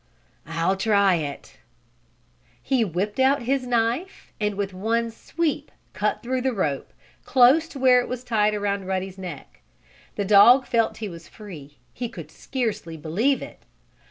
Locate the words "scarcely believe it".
12.31-13.59